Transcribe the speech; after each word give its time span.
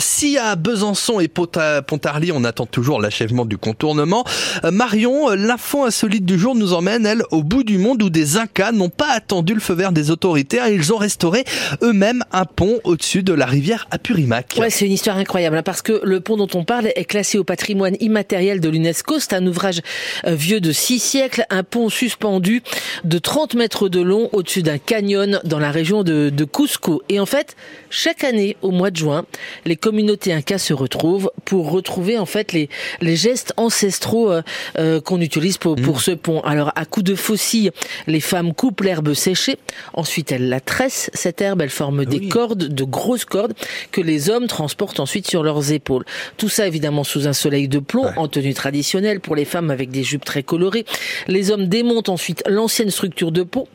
Si 0.00 0.36
à 0.36 0.54
Besançon 0.54 1.18
et 1.18 1.28
Pontarlier, 1.28 2.30
on 2.30 2.44
attend 2.44 2.66
toujours 2.66 3.00
l'achèvement 3.00 3.46
du 3.46 3.56
contournement, 3.56 4.22
euh, 4.64 4.70
Marion, 4.70 5.30
euh, 5.30 5.34
l'info 5.34 5.84
insolite 5.84 6.26
du 6.26 6.38
jour 6.38 6.54
nous 6.54 6.74
emmène, 6.74 7.06
elle, 7.06 7.22
au 7.30 7.42
bout 7.42 7.64
du 7.64 7.78
monde 7.78 8.02
où 8.02 8.10
des 8.10 8.36
Incas 8.36 8.72
n'ont 8.72 8.90
pas 8.90 9.08
attendu 9.12 9.54
le 9.54 9.60
feu 9.60 9.72
vert 9.72 9.92
des 9.92 10.10
autorités. 10.10 10.60
Ils 10.70 10.92
ont 10.92 10.98
restauré 10.98 11.44
eux-mêmes 11.80 12.22
un 12.32 12.44
pont 12.44 12.80
au-dessus 12.84 13.22
de 13.22 13.32
la 13.32 13.46
rivière 13.46 13.88
Apurimac. 13.90 14.56
Ouais, 14.58 14.68
c'est 14.68 14.84
une 14.84 14.92
histoire 14.92 15.16
incroyable 15.16 15.56
hein, 15.56 15.62
parce 15.62 15.80
que 15.80 16.02
le 16.04 16.20
pont 16.20 16.36
dont 16.36 16.48
on 16.52 16.64
parle 16.64 16.88
est 16.94 17.06
classé 17.06 17.38
au 17.38 17.44
patrimoine 17.44 17.96
immatériel 18.00 18.60
de 18.60 18.68
l'UNESCO. 18.68 19.20
C'est 19.20 19.32
un 19.32 19.46
ouvrage 19.46 19.80
euh, 20.26 20.34
vieux 20.34 20.60
de 20.60 20.70
six 20.70 20.98
siècles, 20.98 21.46
un 21.48 21.62
pont 21.62 21.88
suspendu 21.88 22.62
de 23.04 23.18
30 23.18 23.54
mètres 23.54 23.88
de 23.88 24.02
long 24.02 24.28
au-dessus 24.34 24.62
d'un 24.62 24.76
canyon 24.76 25.40
dans 25.44 25.58
la 25.58 25.70
région 25.70 26.02
de, 26.02 26.28
de 26.28 26.44
Cusco. 26.44 27.02
Et 27.08 27.20
en 27.20 27.26
fait, 27.26 27.56
chaque 27.88 28.22
année, 28.22 28.58
au 28.60 28.70
mois 28.70 28.90
de 28.90 28.96
juin, 28.96 29.24
les 29.64 29.76
communautés 29.76 30.32
incas 30.32 30.58
se 30.58 30.74
retrouvent 30.74 31.30
pour 31.44 31.70
retrouver 31.70 32.18
en 32.18 32.26
fait 32.26 32.52
les, 32.52 32.68
les 33.00 33.16
gestes 33.16 33.52
ancestraux 33.56 34.30
euh, 34.30 34.42
euh, 34.78 35.00
qu'on 35.00 35.20
utilise 35.20 35.58
pour, 35.58 35.76
pour 35.76 35.96
mmh. 35.96 36.00
ce 36.00 36.10
pont. 36.12 36.40
Alors 36.40 36.72
à 36.76 36.84
coups 36.84 37.04
de 37.04 37.14
faucilles, 37.14 37.70
les 38.06 38.20
femmes 38.20 38.54
coupent 38.54 38.80
l'herbe 38.80 39.14
séchée, 39.14 39.58
ensuite 39.94 40.32
elles 40.32 40.48
la 40.48 40.60
tressent, 40.60 41.10
cette 41.14 41.40
herbe, 41.40 41.62
elle 41.62 41.70
forme 41.70 42.00
ah 42.00 42.04
des 42.04 42.28
cordes, 42.28 42.68
de 42.68 42.84
grosses 42.84 43.24
cordes, 43.24 43.54
que 43.92 44.00
les 44.00 44.30
hommes 44.30 44.46
transportent 44.46 45.00
ensuite 45.00 45.26
sur 45.26 45.42
leurs 45.42 45.72
épaules. 45.72 46.04
Tout 46.36 46.48
ça 46.48 46.66
évidemment 46.66 47.04
sous 47.04 47.28
un 47.28 47.32
soleil 47.32 47.68
de 47.68 47.78
plomb, 47.78 48.06
en 48.16 48.28
tenue 48.28 48.54
traditionnelle 48.54 49.20
pour 49.20 49.36
les 49.36 49.44
femmes 49.44 49.70
avec 49.70 49.90
des 49.90 50.02
jupes 50.02 50.24
très 50.24 50.42
colorées. 50.42 50.84
Les 51.28 51.50
hommes 51.50 51.66
démontent 51.68 52.08
ensuite 52.08 52.42
l'ancienne 52.46 52.90
structure 52.90 53.32
de 53.32 53.42
pont, 53.42 53.66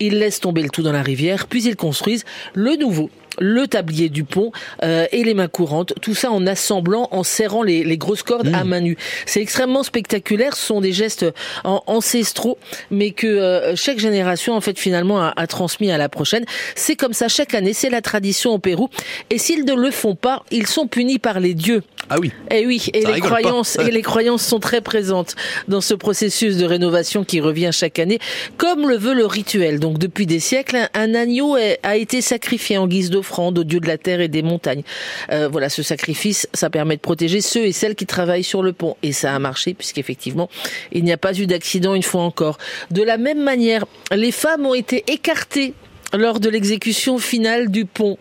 ils 0.00 0.18
laissent 0.18 0.40
tomber 0.40 0.62
le 0.62 0.70
tout 0.70 0.82
dans 0.82 0.92
la 0.92 1.02
rivière, 1.02 1.46
puis 1.46 1.64
ils 1.64 1.76
construisent 1.76 2.24
le 2.54 2.76
nouveau 2.76 3.10
le 3.40 3.66
tablier 3.66 4.08
du 4.08 4.24
pont 4.24 4.52
euh, 4.82 5.06
et 5.12 5.24
les 5.24 5.34
mains 5.34 5.48
courantes. 5.48 5.94
Tout 6.00 6.14
ça 6.14 6.30
en 6.30 6.46
assemblant, 6.46 7.08
en 7.12 7.22
serrant 7.22 7.62
les, 7.62 7.84
les 7.84 7.98
grosses 7.98 8.22
cordes 8.22 8.48
à 8.48 8.64
mmh. 8.64 8.68
main 8.68 8.80
nue. 8.80 8.96
C'est 9.26 9.40
extrêmement 9.40 9.82
spectaculaire. 9.82 10.56
Ce 10.56 10.66
sont 10.66 10.80
des 10.80 10.92
gestes 10.92 11.26
ancestraux, 11.64 12.58
mais 12.90 13.10
que 13.10 13.26
euh, 13.26 13.76
chaque 13.76 13.98
génération, 13.98 14.54
en 14.54 14.60
fait, 14.60 14.78
finalement, 14.78 15.20
a, 15.20 15.32
a 15.36 15.46
transmis 15.46 15.90
à 15.90 15.98
la 15.98 16.08
prochaine. 16.08 16.44
C'est 16.74 16.96
comme 16.96 17.12
ça 17.12 17.28
chaque 17.28 17.54
année. 17.54 17.72
C'est 17.72 17.90
la 17.90 18.02
tradition 18.02 18.52
au 18.52 18.58
Pérou. 18.58 18.88
Et 19.30 19.38
s'ils 19.38 19.64
ne 19.64 19.74
le 19.74 19.90
font 19.90 20.14
pas, 20.14 20.44
ils 20.50 20.66
sont 20.66 20.86
punis 20.86 21.18
par 21.18 21.40
les 21.40 21.54
dieux. 21.54 21.82
Ah 22.10 22.16
oui. 22.18 22.32
Et 22.50 22.60
eh 22.62 22.66
oui. 22.66 22.90
Et 22.94 23.04
les 23.04 23.20
croyances 23.20 23.76
et 23.78 23.90
les 23.90 24.02
croyances 24.02 24.42
sont 24.42 24.60
très 24.60 24.80
présentes 24.80 25.36
dans 25.68 25.82
ce 25.82 25.94
processus 25.94 26.56
de 26.56 26.64
rénovation 26.64 27.22
qui 27.22 27.40
revient 27.40 27.70
chaque 27.72 27.98
année, 27.98 28.18
comme 28.56 28.88
le 28.88 28.96
veut 28.96 29.14
le 29.14 29.26
rituel. 29.26 29.78
Donc 29.78 29.98
depuis 29.98 30.24
des 30.26 30.40
siècles, 30.40 30.88
un 30.94 31.14
agneau 31.14 31.56
a 31.82 31.96
été 31.96 32.22
sacrifié 32.22 32.78
en 32.78 32.86
guise 32.86 33.10
d'offrande 33.10 33.27
offrande 33.28 33.58
au 33.58 33.64
dieu 33.64 33.80
de 33.80 33.86
la 33.86 33.98
terre 33.98 34.20
et 34.20 34.28
des 34.28 34.42
montagnes. 34.42 34.82
Euh, 35.30 35.48
voilà, 35.48 35.68
ce 35.68 35.82
sacrifice, 35.82 36.48
ça 36.54 36.70
permet 36.70 36.96
de 36.96 37.00
protéger 37.00 37.40
ceux 37.40 37.66
et 37.66 37.72
celles 37.72 37.94
qui 37.94 38.06
travaillent 38.06 38.44
sur 38.44 38.62
le 38.62 38.72
pont. 38.72 38.96
Et 39.02 39.12
ça 39.12 39.34
a 39.34 39.38
marché, 39.38 39.74
puisqu'effectivement, 39.74 40.48
il 40.92 41.04
n'y 41.04 41.12
a 41.12 41.18
pas 41.18 41.38
eu 41.38 41.46
d'accident 41.46 41.94
une 41.94 42.02
fois 42.02 42.22
encore. 42.22 42.58
De 42.90 43.02
la 43.02 43.18
même 43.18 43.42
manière, 43.42 43.84
les 44.10 44.32
femmes 44.32 44.64
ont 44.64 44.74
été 44.74 45.04
écartées 45.08 45.74
lors 46.16 46.40
de 46.40 46.48
l'exécution 46.48 47.18
finale 47.18 47.70
du 47.70 47.84
pont, 47.84 48.16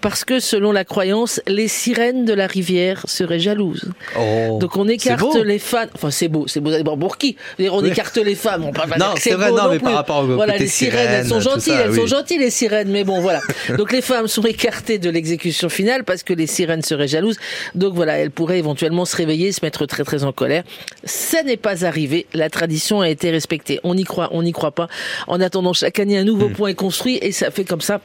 parce 0.00 0.24
que 0.24 0.40
selon 0.40 0.72
la 0.72 0.84
croyance, 0.84 1.40
les 1.46 1.68
sirènes 1.68 2.24
de 2.24 2.32
la 2.32 2.46
rivière 2.46 3.02
seraient 3.06 3.38
jalouses. 3.38 3.90
Oh, 4.18 4.58
Donc 4.60 4.76
on 4.76 4.88
écarte 4.88 5.36
les 5.44 5.58
femmes. 5.58 5.88
Enfin 5.94 6.10
c'est 6.10 6.28
beau, 6.28 6.46
c'est 6.46 6.60
beau. 6.60 6.70
Bon, 6.82 6.96
pour 6.96 7.18
qui? 7.18 7.36
On 7.58 7.84
écarte 7.84 8.16
les 8.16 8.34
femmes. 8.34 8.64
On 8.64 8.72
pas 8.72 8.86
non, 8.98 9.14
c'est 9.18 9.32
vrai, 9.32 9.50
non, 9.50 9.68
mais 9.70 9.78
par 9.78 9.94
rapport 9.94 10.20
au 10.20 10.26
voilà, 10.34 10.56
les 10.56 10.66
sirènes, 10.66 11.10
elles 11.10 11.26
sont 11.26 11.40
gentilles, 11.40 11.74
elles 11.74 11.94
sont 11.94 12.06
gentilles 12.06 12.38
les 12.38 12.50
sirènes, 12.50 12.88
mais 12.88 13.04
bon 13.04 13.20
voilà. 13.20 13.40
Donc 13.76 13.92
les 13.92 14.02
femmes 14.02 14.28
sont 14.28 14.42
écartées 14.42 14.98
de 14.98 15.10
l'exécution 15.10 15.68
finale 15.68 16.04
parce 16.04 16.22
que 16.22 16.32
les 16.32 16.46
sirènes 16.46 16.82
seraient 16.82 17.08
jalouses. 17.08 17.38
Donc 17.74 17.94
voilà, 17.94 18.18
elles 18.18 18.30
pourraient 18.30 18.58
éventuellement 18.58 19.04
se 19.04 19.16
réveiller, 19.16 19.52
se 19.52 19.60
mettre 19.62 19.86
très 19.86 20.04
très 20.04 20.24
en 20.24 20.32
colère. 20.32 20.64
Ça 21.04 21.42
n'est 21.42 21.56
pas 21.56 21.84
arrivé. 21.84 22.26
La 22.32 22.50
tradition 22.50 23.00
a 23.00 23.08
été 23.08 23.30
respectée. 23.30 23.80
On 23.84 23.96
y 23.96 24.04
croit, 24.04 24.28
on 24.32 24.42
n'y 24.42 24.52
croit 24.52 24.70
pas. 24.70 24.88
En 25.26 25.40
attendant, 25.40 25.72
chaque 25.72 25.98
année 25.98 26.18
un 26.18 26.24
nouveau 26.24 26.48
hmm. 26.48 26.52
pont 26.52 26.66
est 26.66 26.74
construit 26.74 27.18
et 27.26 27.32
ça 27.32 27.50
fait 27.50 27.64
comme 27.64 27.80
ça 27.80 28.00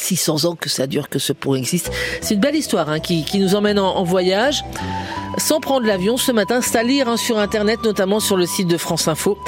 600 0.00 0.44
ans 0.44 0.54
que 0.54 0.68
ça 0.68 0.86
dure, 0.86 1.08
que 1.08 1.18
ce 1.18 1.32
pont 1.32 1.56
existe. 1.56 1.90
C'est 2.20 2.34
une 2.34 2.40
belle 2.40 2.54
histoire 2.54 2.88
hein, 2.88 3.00
qui, 3.00 3.26
nous 3.34 3.56
emmène 3.56 3.80
en 3.80 4.04
voyage 4.04 4.64
sans 5.38 5.60
prendre 5.60 5.86
l'avion 5.86 6.16
ce 6.16 6.32
matin. 6.32 6.60
C'est 6.60 6.76
à 6.76 6.82
lire 6.82 7.08
hein, 7.08 7.16
sur 7.16 7.38
Internet, 7.38 7.80
notamment 7.84 8.20
sur 8.20 8.36
le 8.36 8.46
site 8.46 8.68
de 8.68 8.76
France 8.76 9.08
Info. 9.08 9.38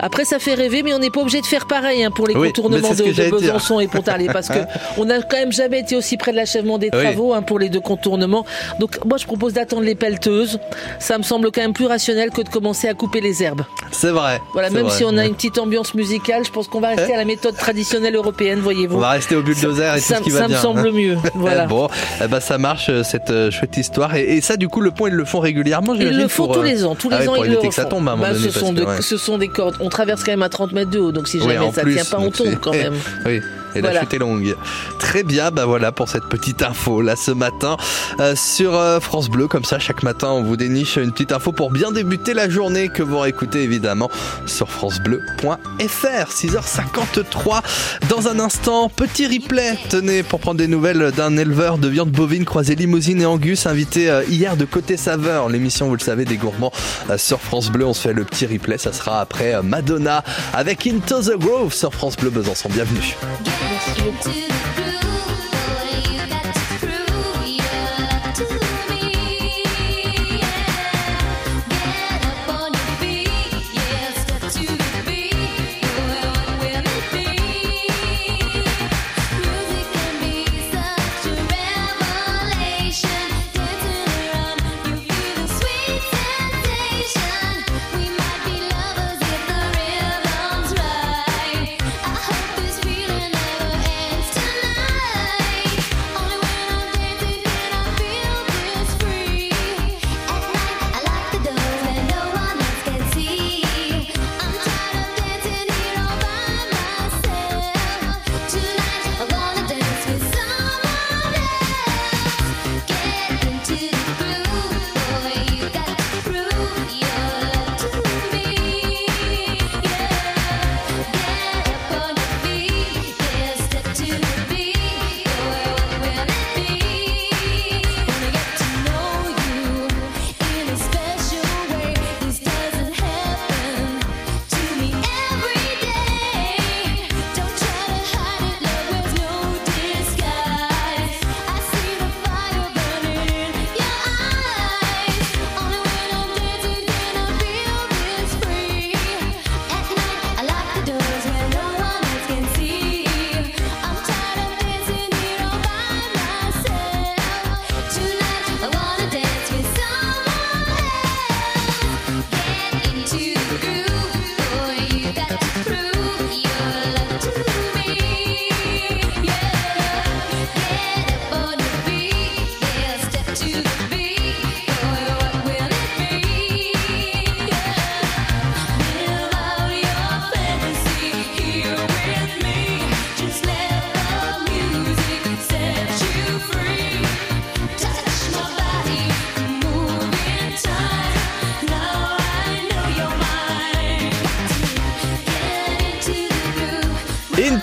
Après, 0.00 0.24
ça 0.24 0.38
fait 0.38 0.54
rêver, 0.54 0.82
mais 0.82 0.94
on 0.94 0.98
n'est 0.98 1.10
pas 1.10 1.20
obligé 1.20 1.40
de 1.40 1.46
faire 1.46 1.66
pareil 1.66 2.04
hein, 2.04 2.10
pour 2.10 2.26
les 2.26 2.34
contournements 2.34 2.90
de, 2.90 3.12
de 3.12 3.30
Besançon 3.30 3.80
et 3.80 3.88
Pontarlier, 3.88 4.28
parce 4.32 4.48
que 4.48 4.58
on 4.96 5.04
n'a 5.04 5.20
quand 5.22 5.36
même 5.36 5.52
jamais 5.52 5.80
été 5.80 5.96
aussi 5.96 6.16
près 6.16 6.32
de 6.32 6.36
l'achèvement 6.36 6.78
des 6.78 6.90
travaux 6.90 7.34
hein, 7.34 7.42
pour 7.42 7.58
les 7.58 7.68
deux 7.68 7.80
contournements. 7.80 8.44
Donc, 8.80 9.04
moi, 9.04 9.18
je 9.18 9.26
propose 9.26 9.52
d'attendre 9.54 9.82
les 9.82 9.94
pelleteuses. 9.94 10.58
Ça 10.98 11.18
me 11.18 11.22
semble 11.22 11.50
quand 11.50 11.60
même 11.60 11.72
plus 11.72 11.86
rationnel 11.86 12.30
que 12.30 12.42
de 12.42 12.48
commencer 12.48 12.88
à 12.88 12.94
couper 12.94 13.20
les 13.20 13.42
herbes. 13.42 13.62
C'est 13.90 14.10
vrai. 14.10 14.40
Voilà, 14.52 14.70
même 14.70 14.90
si 14.90 15.04
on 15.04 15.16
a 15.16 15.26
une 15.26 15.34
petite 15.34 15.58
ambiance 15.58 15.94
musicale, 15.94 16.44
je 16.44 16.50
pense 16.50 16.68
qu'on 16.68 16.80
va 16.80 16.88
rester 16.88 17.14
à 17.14 17.16
la 17.16 17.24
méthode 17.24 17.56
traditionnelle 17.56 18.14
européenne, 18.14 18.60
voyez-vous. 18.60 18.96
On 18.96 19.00
va 19.00 19.10
rester 19.10 19.36
au 19.36 19.42
bulldozer 19.42 19.96
et 19.96 20.00
tout 20.00 20.14
ce 20.14 20.22
qui 20.22 20.30
va 20.30 20.40
ça 20.40 20.46
bien. 20.48 20.58
Ça 20.58 20.68
me 20.68 20.74
semble 20.74 20.92
mieux. 20.92 21.16
Voilà. 21.34 21.66
bon, 21.66 21.88
eh 22.22 22.26
ben, 22.26 22.40
ça 22.40 22.58
marche 22.58 22.88
euh, 22.88 23.02
cette 23.04 23.30
euh, 23.30 23.50
chouette 23.50 23.76
histoire. 23.76 24.16
Et, 24.16 24.36
et, 24.36 24.40
ça, 24.40 24.56
du 24.56 24.68
coup, 24.68 24.80
le 24.80 24.90
pont, 24.90 25.06
ils 25.06 25.12
le 25.12 25.24
font 25.24 25.37
régulièrement. 25.40 25.94
Ils 25.94 26.16
le 26.16 26.28
font 26.28 26.48
tous 26.48 26.60
euh, 26.60 26.64
les 26.64 26.84
ans. 26.84 26.94
Tous 26.94 27.10
les 27.10 27.16
ah 27.16 27.30
ans, 27.30 27.36
ils 27.36 27.50
le 27.50 27.58
refont. 27.58 27.70
Ça 27.70 27.84
tombe 27.84 28.08
à 28.08 28.12
un 28.12 28.16
bah, 28.16 28.32
donné, 28.32 28.50
ce, 28.50 28.58
sont 28.58 28.72
de, 28.72 28.86
ce 29.00 29.16
sont 29.16 29.38
des 29.38 29.48
cordes. 29.48 29.76
On 29.80 29.88
traverse 29.88 30.22
quand 30.24 30.32
même 30.32 30.42
à 30.42 30.48
30 30.48 30.72
mètres 30.72 30.90
de 30.90 30.98
haut, 30.98 31.12
donc 31.12 31.28
si 31.28 31.38
jamais 31.38 31.58
oui, 31.58 31.66
ça 31.72 31.84
ne 31.84 31.92
tient 31.92 32.04
pas, 32.04 32.18
on 32.18 32.30
tombe 32.30 32.56
quand 32.60 32.72
même. 32.72 32.94
oui. 33.26 33.40
Et 33.74 33.80
voilà. 33.80 33.94
la 33.94 34.00
chute 34.00 34.14
est 34.14 34.18
longue. 34.18 34.56
Très 34.98 35.22
bien, 35.22 35.50
bah 35.50 35.66
voilà 35.66 35.92
pour 35.92 36.08
cette 36.08 36.24
petite 36.24 36.62
info 36.62 37.00
là 37.02 37.16
ce 37.16 37.30
matin 37.30 37.76
euh, 38.20 38.34
sur 38.36 38.74
euh, 38.74 39.00
France 39.00 39.28
Bleu. 39.28 39.48
Comme 39.48 39.64
ça, 39.64 39.78
chaque 39.78 40.02
matin, 40.02 40.28
on 40.28 40.42
vous 40.42 40.56
déniche 40.56 40.96
une 40.96 41.12
petite 41.12 41.32
info 41.32 41.52
pour 41.52 41.70
bien 41.70 41.92
débuter 41.92 42.34
la 42.34 42.48
journée 42.48 42.88
que 42.88 43.02
vous 43.02 43.18
réécoutez 43.18 43.62
évidemment 43.62 44.10
sur 44.46 44.70
francebleu.fr. 44.70 46.30
6h53. 46.30 47.62
Dans 48.08 48.28
un 48.28 48.38
instant, 48.38 48.88
petit 48.88 49.26
replay. 49.26 49.78
Tenez, 49.88 50.22
pour 50.22 50.40
prendre 50.40 50.58
des 50.58 50.68
nouvelles 50.68 51.12
d'un 51.16 51.36
éleveur 51.36 51.78
de 51.78 51.88
viande 51.88 52.10
bovine 52.10 52.44
croisé 52.44 52.74
limousine 52.74 53.22
et 53.22 53.26
angus, 53.26 53.66
invité 53.66 54.10
euh, 54.10 54.24
hier 54.28 54.56
de 54.56 54.64
Côté 54.64 54.96
Saveur. 54.96 55.48
L'émission, 55.48 55.88
vous 55.88 55.94
le 55.94 56.00
savez, 56.00 56.24
des 56.24 56.36
gourmands 56.36 56.72
sur 57.16 57.40
France 57.40 57.70
Bleu. 57.70 57.86
On 57.86 57.94
se 57.94 58.02
fait 58.02 58.12
le 58.12 58.24
petit 58.24 58.46
replay. 58.46 58.78
Ça 58.78 58.92
sera 58.92 59.20
après 59.20 59.62
Madonna 59.62 60.22
avec 60.52 60.86
Into 60.86 61.22
the 61.22 61.38
Grove 61.38 61.72
sur 61.72 61.92
France 61.94 62.16
Bleu 62.16 62.30
Besançon. 62.30 62.68
Bienvenue. 62.68 63.16
To 63.58 63.64
the 63.64 64.72
blue. 64.76 64.97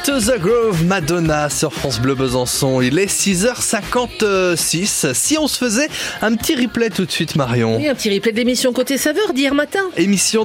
Into 0.07 0.19
the 0.19 0.40
Grove, 0.40 0.86
Madonna 0.86 1.50
sur 1.50 1.74
France 1.74 2.00
Bleu 2.00 2.13
Besançon. 2.13 2.80
Il 2.80 3.00
est 3.00 3.07
6h56. 3.07 5.13
Si 5.13 5.38
on 5.40 5.48
se 5.48 5.57
faisait 5.57 5.88
un 6.22 6.36
petit 6.36 6.56
replay 6.56 6.92
tout 6.92 7.06
de 7.06 7.12
suite, 7.12 7.36
Marion. 7.36 7.78
Oui, 7.78 7.88
un 7.88 7.96
petit 7.96 8.13
replay 8.13 8.31
d'émission 8.31 8.72
Côté 8.72 9.00
Saveur 9.00 9.34
d'hier 9.34 9.56
matin. 9.56 9.80
Émission 9.98 10.44